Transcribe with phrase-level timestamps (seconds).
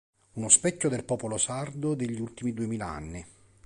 [0.33, 3.23] Uno specchio del popolo sardo degli ultimi duemila anni.